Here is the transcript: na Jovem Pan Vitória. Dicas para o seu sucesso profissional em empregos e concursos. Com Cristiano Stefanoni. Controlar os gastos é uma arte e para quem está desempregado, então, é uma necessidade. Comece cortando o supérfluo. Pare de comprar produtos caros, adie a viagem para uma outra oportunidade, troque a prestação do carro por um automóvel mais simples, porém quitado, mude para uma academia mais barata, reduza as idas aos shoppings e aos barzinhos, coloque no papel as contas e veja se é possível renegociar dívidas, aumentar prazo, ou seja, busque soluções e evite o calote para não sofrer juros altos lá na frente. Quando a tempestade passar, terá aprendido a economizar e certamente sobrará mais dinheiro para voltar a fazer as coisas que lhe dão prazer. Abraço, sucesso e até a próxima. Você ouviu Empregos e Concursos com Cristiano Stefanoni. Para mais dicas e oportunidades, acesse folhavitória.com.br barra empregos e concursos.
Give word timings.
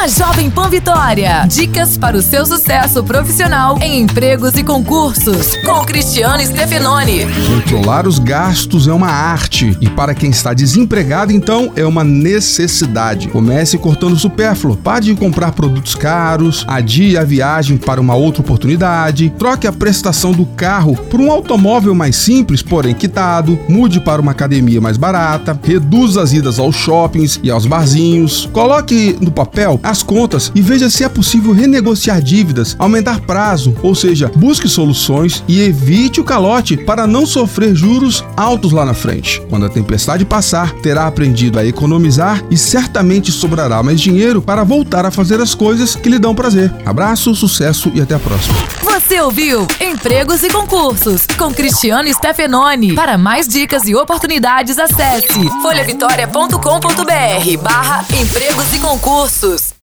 na 0.00 0.06
Jovem 0.08 0.48
Pan 0.48 0.70
Vitória. 0.70 1.44
Dicas 1.46 1.98
para 1.98 2.16
o 2.16 2.22
seu 2.22 2.46
sucesso 2.46 3.04
profissional 3.04 3.76
em 3.82 4.00
empregos 4.00 4.54
e 4.54 4.64
concursos. 4.64 5.54
Com 5.56 5.84
Cristiano 5.84 6.42
Stefanoni. 6.42 7.26
Controlar 7.46 8.06
os 8.06 8.18
gastos 8.18 8.88
é 8.88 8.92
uma 8.94 9.10
arte 9.10 9.76
e 9.78 9.90
para 9.90 10.14
quem 10.14 10.30
está 10.30 10.54
desempregado, 10.54 11.32
então, 11.32 11.70
é 11.76 11.84
uma 11.84 12.02
necessidade. 12.02 13.28
Comece 13.28 13.76
cortando 13.76 14.14
o 14.14 14.18
supérfluo. 14.18 14.74
Pare 14.74 15.04
de 15.04 15.14
comprar 15.14 15.52
produtos 15.52 15.94
caros, 15.94 16.64
adie 16.66 17.18
a 17.18 17.22
viagem 17.22 17.76
para 17.76 18.00
uma 18.00 18.14
outra 18.14 18.40
oportunidade, 18.40 19.28
troque 19.38 19.66
a 19.66 19.72
prestação 19.72 20.32
do 20.32 20.46
carro 20.46 20.96
por 21.10 21.20
um 21.20 21.30
automóvel 21.30 21.94
mais 21.94 22.16
simples, 22.16 22.62
porém 22.62 22.94
quitado, 22.94 23.58
mude 23.68 24.00
para 24.00 24.22
uma 24.22 24.32
academia 24.32 24.80
mais 24.80 24.96
barata, 24.96 25.58
reduza 25.62 26.22
as 26.22 26.32
idas 26.32 26.58
aos 26.58 26.74
shoppings 26.74 27.38
e 27.42 27.50
aos 27.50 27.66
barzinhos, 27.66 28.48
coloque 28.50 29.18
no 29.20 29.30
papel 29.30 29.78
as 29.90 30.02
contas 30.02 30.50
e 30.54 30.60
veja 30.60 30.88
se 30.88 31.04
é 31.04 31.08
possível 31.08 31.52
renegociar 31.52 32.22
dívidas, 32.22 32.76
aumentar 32.78 33.20
prazo, 33.20 33.76
ou 33.82 33.94
seja, 33.94 34.30
busque 34.34 34.68
soluções 34.68 35.44
e 35.46 35.60
evite 35.60 36.20
o 36.20 36.24
calote 36.24 36.76
para 36.76 37.06
não 37.06 37.26
sofrer 37.26 37.74
juros 37.74 38.24
altos 38.36 38.72
lá 38.72 38.84
na 38.84 38.94
frente. 38.94 39.42
Quando 39.48 39.66
a 39.66 39.70
tempestade 39.70 40.24
passar, 40.24 40.72
terá 40.76 41.06
aprendido 41.06 41.58
a 41.58 41.66
economizar 41.66 42.42
e 42.50 42.56
certamente 42.56 43.32
sobrará 43.32 43.82
mais 43.82 44.00
dinheiro 44.00 44.40
para 44.40 44.64
voltar 44.64 45.04
a 45.04 45.10
fazer 45.10 45.40
as 45.40 45.54
coisas 45.54 45.94
que 45.94 46.08
lhe 46.08 46.18
dão 46.18 46.34
prazer. 46.34 46.72
Abraço, 46.84 47.34
sucesso 47.34 47.90
e 47.94 48.00
até 48.00 48.14
a 48.14 48.18
próxima. 48.18 48.54
Você 48.82 49.20
ouviu 49.20 49.66
Empregos 49.80 50.42
e 50.42 50.48
Concursos 50.48 51.26
com 51.36 51.52
Cristiano 51.52 52.12
Stefanoni. 52.12 52.94
Para 52.94 53.18
mais 53.18 53.48
dicas 53.48 53.86
e 53.86 53.94
oportunidades, 53.94 54.78
acesse 54.78 55.50
folhavitória.com.br 55.62 57.62
barra 57.62 58.04
empregos 58.14 58.72
e 58.72 58.78
concursos. 58.78 59.74